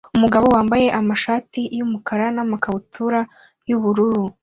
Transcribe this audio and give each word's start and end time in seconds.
umugabo 0.15 0.45
wambaye 0.55 0.85
ishati 1.15 1.61
yumukara 1.77 2.25
namakabutura 2.35 3.19
yubururu 3.69 4.25